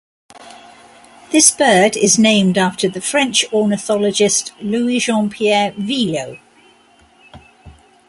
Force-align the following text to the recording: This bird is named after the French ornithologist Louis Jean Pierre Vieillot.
This 1.31 1.51
bird 1.51 1.95
is 1.95 2.17
named 2.17 2.57
after 2.57 2.89
the 2.89 3.01
French 3.01 3.45
ornithologist 3.53 4.51
Louis 4.59 4.97
Jean 4.97 5.29
Pierre 5.29 5.73
Vieillot. 5.73 6.39